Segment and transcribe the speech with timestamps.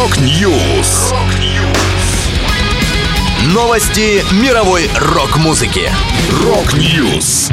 [0.00, 1.12] Rock News.
[3.52, 5.90] Новости мировой рок-музыки.
[6.42, 7.50] Rock News.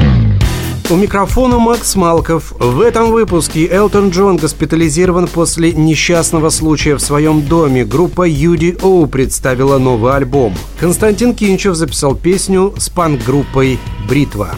[0.88, 2.52] У микрофона Макс Малков.
[2.58, 7.84] В этом выпуске Элтон Джон госпитализирован после несчастного случая в своем доме.
[7.84, 10.54] Группа UDO представила новый альбом.
[10.80, 13.78] Константин Кинчев записал песню с панк-группой
[14.08, 14.54] «Бритва».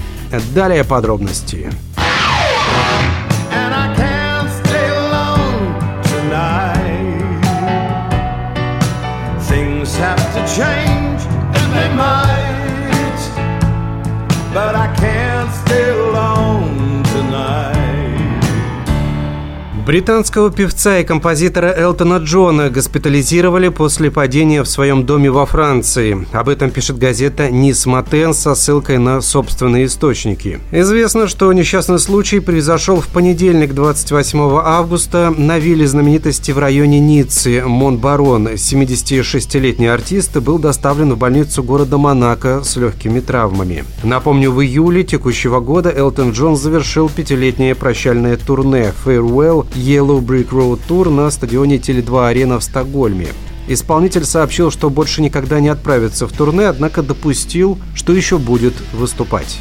[0.54, 1.72] Далее подробности.
[1.72, 1.89] change,
[11.74, 13.20] They might,
[14.52, 16.39] but I can't stay long.
[19.86, 26.26] Британского певца и композитора Элтона Джона госпитализировали после падения в своем доме во Франции.
[26.32, 30.60] Об этом пишет газета «Нис Матен» со ссылкой на собственные источники.
[30.70, 37.62] Известно, что несчастный случай произошел в понедельник, 28 августа, на вилле знаменитости в районе Ниццы.
[37.64, 43.84] Монбарон, 76-летний артист, был доставлен в больницу города Монако с легкими травмами.
[44.04, 50.80] Напомню, в июле текущего года Элтон Джон завершил пятилетнее прощальное турне «Farewell» Yellow Brick Road
[50.88, 53.28] Tour на стадионе Теле2 Арена в Стокгольме.
[53.68, 59.58] Исполнитель сообщил, что больше никогда не отправится в турне, однако допустил, что еще будет выступать.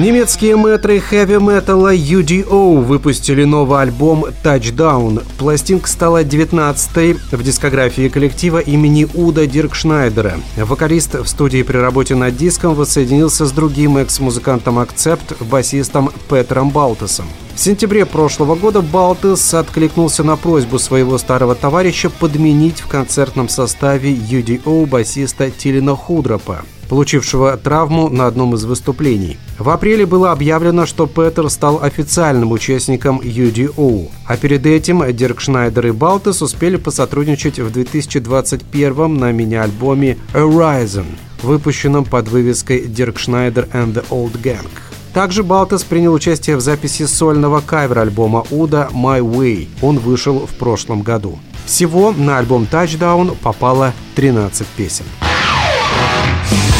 [0.00, 5.22] Немецкие мэтры хэви-металла UDO выпустили новый альбом Touchdown.
[5.36, 10.40] Пластинка стала 19-й в дискографии коллектива имени Удо Диркшнайдера.
[10.56, 17.26] Вокалист в студии при работе над диском воссоединился с другим экс-музыкантом Accept, басистом Петером Балтесом.
[17.60, 24.14] В сентябре прошлого года Балтес откликнулся на просьбу своего старого товарища подменить в концертном составе
[24.14, 29.38] UDO басиста Тилена Худрапа получившего травму на одном из выступлений.
[29.58, 35.88] В апреле было объявлено, что Петер стал официальным участником UDO, а перед этим Дирк Шнайдер
[35.88, 41.04] и Балтес успели посотрудничать в 2021 на мини-альбоме Horizon,
[41.42, 44.66] выпущенном под вывеской Дирк Шнайдер and the Old Gang.
[45.12, 49.68] Также Балтес принял участие в записи сольного кавер-альбома Уда «My Way».
[49.82, 51.38] Он вышел в прошлом году.
[51.66, 55.04] Всего на альбом Touchdown попало 13 песен.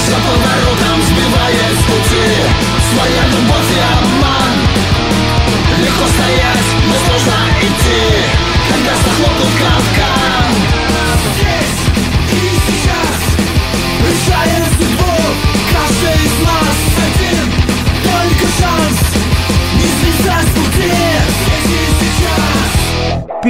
[0.08, 1.00] За поворотом
[1.86, 3.19] пути Своя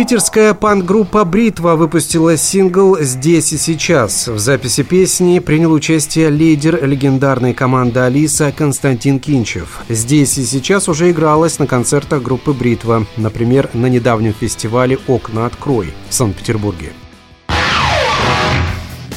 [0.00, 4.28] Питерская панк-группа «Бритва» выпустила сингл «Здесь и сейчас».
[4.28, 9.80] В записи песни принял участие лидер легендарной команды «Алиса» Константин Кинчев.
[9.90, 15.92] «Здесь и сейчас» уже игралась на концертах группы «Бритва», например, на недавнем фестивале «Окна открой»
[16.08, 16.94] в Санкт-Петербурге.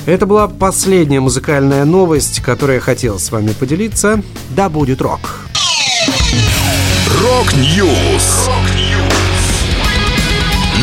[0.06, 4.22] Это была последняя музыкальная новость, которую я хотел с вами поделиться.
[4.50, 5.46] Да будет рок!
[7.22, 8.50] Rock News!